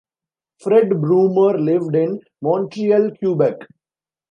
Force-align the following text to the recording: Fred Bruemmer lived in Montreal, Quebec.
Fred 0.63 0.89
Bruemmer 0.99 1.59
lived 1.59 1.95
in 1.95 2.19
Montreal, 2.41 3.11
Quebec. 3.19 3.57